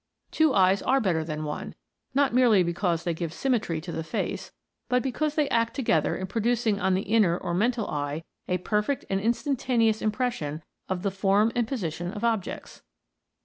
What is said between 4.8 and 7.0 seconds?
but because they act together in producing on